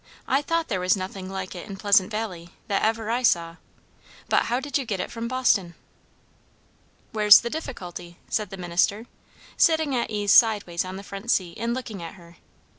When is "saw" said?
3.21-3.57